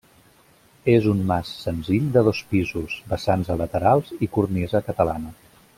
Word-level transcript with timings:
És 0.93 1.09
un 1.11 1.19
mas 1.31 1.51
senzill 1.65 2.09
de 2.17 2.23
dos 2.29 2.41
pisos, 2.55 2.95
vessants 3.13 3.53
a 3.53 3.59
laterals 3.63 4.13
i 4.29 4.35
cornisa 4.39 4.87
catalana. 4.89 5.37